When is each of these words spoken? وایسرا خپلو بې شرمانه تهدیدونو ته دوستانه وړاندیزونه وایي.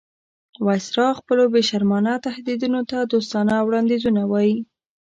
وایسرا 0.65 1.07
خپلو 1.19 1.43
بې 1.53 1.61
شرمانه 1.69 2.13
تهدیدونو 2.27 2.79
ته 2.89 2.97
دوستانه 3.13 3.53
وړاندیزونه 3.67 4.21
وایي. 4.31 4.55